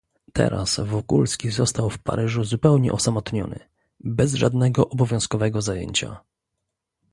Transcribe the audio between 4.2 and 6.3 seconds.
żadnego obowiązkowego zajęcia."